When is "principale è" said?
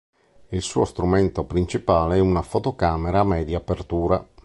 1.43-2.19